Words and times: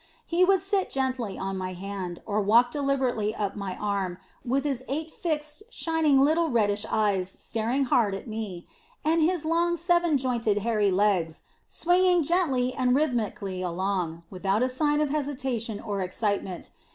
He 0.25 0.43
would 0.43 0.63
sit 0.63 0.89
gently 0.89 1.37
on 1.37 1.59
my 1.59 1.73
hand, 1.73 2.23
or 2.25 2.41
walk 2.41 2.71
deliberately 2.71 3.35
up 3.35 3.55
my 3.55 3.75
arm, 3.75 4.17
with 4.43 4.63
his 4.63 4.83
eight, 4.87 5.11
fixed, 5.13 5.61
shining, 5.69 6.19
little 6.19 6.49
reddish 6.49 6.87
eyes 6.89 7.29
staring 7.29 7.83
hard 7.85 8.15
at 8.15 8.27
me, 8.27 8.65
and 9.05 9.21
his 9.21 9.45
long 9.45 9.77
seven 9.77 10.17
jointed 10.17 10.57
hairy 10.65 10.89
legs 10.89 11.43
swinging 11.67 12.23
gently 12.23 12.73
and 12.73 12.95
rhythmically 12.95 13.61
along, 13.61 14.23
without 14.31 14.63
a 14.63 14.69
sign 14.69 15.01
of 15.01 15.11
hesitation 15.11 15.79
or 15.79 16.01
excitement. 16.01 16.71